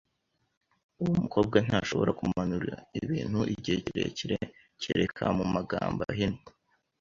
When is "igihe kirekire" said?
3.53-4.37